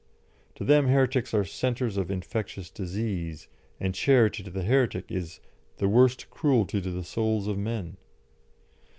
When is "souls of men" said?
7.03-7.97